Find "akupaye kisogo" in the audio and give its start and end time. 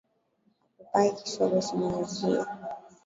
0.69-1.57